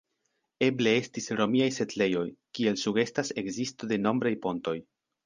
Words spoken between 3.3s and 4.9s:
ekzisto de nombraj pontoj.